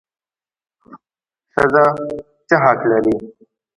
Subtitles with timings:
[1.53, 1.83] ښځه
[2.47, 3.15] څه حق لري؟